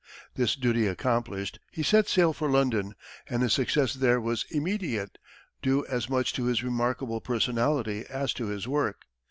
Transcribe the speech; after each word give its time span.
This 0.33 0.55
duty 0.55 0.87
accomplished, 0.87 1.59
he 1.71 1.83
set 1.83 2.07
sail 2.07 2.33
for 2.33 2.49
London, 2.49 2.95
and 3.29 3.43
his 3.43 3.53
success 3.53 3.93
there 3.93 4.19
was 4.19 4.45
immediate, 4.49 5.19
due 5.61 5.85
as 5.85 6.09
much 6.09 6.33
to 6.33 6.45
his 6.45 6.63
remarkable 6.63 7.21
personality 7.21 8.05
as 8.09 8.33
to 8.33 8.47
his 8.47 8.67
work. 8.67 9.03